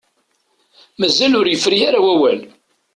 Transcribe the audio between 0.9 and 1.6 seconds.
Mazal ur